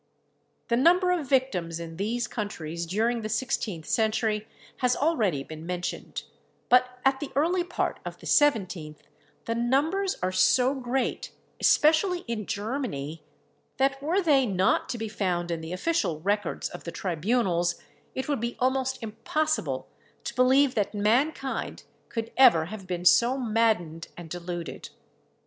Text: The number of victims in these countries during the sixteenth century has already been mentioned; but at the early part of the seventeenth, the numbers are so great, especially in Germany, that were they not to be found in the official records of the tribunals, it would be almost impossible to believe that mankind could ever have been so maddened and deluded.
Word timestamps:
The 0.69 0.77
number 0.77 1.11
of 1.11 1.29
victims 1.29 1.79
in 1.79 1.97
these 1.97 2.27
countries 2.27 2.87
during 2.87 3.21
the 3.21 3.29
sixteenth 3.29 3.85
century 3.85 4.47
has 4.77 4.95
already 4.95 5.43
been 5.43 5.63
mentioned; 5.63 6.23
but 6.69 6.97
at 7.05 7.19
the 7.19 7.29
early 7.35 7.63
part 7.63 7.99
of 8.03 8.17
the 8.17 8.25
seventeenth, 8.25 9.03
the 9.45 9.53
numbers 9.53 10.17
are 10.23 10.31
so 10.31 10.73
great, 10.73 11.31
especially 11.59 12.21
in 12.27 12.47
Germany, 12.47 13.21
that 13.77 14.01
were 14.01 14.23
they 14.23 14.43
not 14.47 14.89
to 14.89 14.97
be 14.97 15.07
found 15.07 15.51
in 15.51 15.61
the 15.61 15.71
official 15.71 16.19
records 16.21 16.67
of 16.69 16.83
the 16.83 16.91
tribunals, 16.91 17.79
it 18.15 18.27
would 18.27 18.39
be 18.41 18.55
almost 18.59 18.97
impossible 19.03 19.87
to 20.23 20.33
believe 20.33 20.73
that 20.73 20.95
mankind 20.95 21.83
could 22.09 22.31
ever 22.35 22.65
have 22.65 22.87
been 22.87 23.05
so 23.05 23.37
maddened 23.37 24.07
and 24.17 24.31
deluded. 24.31 24.89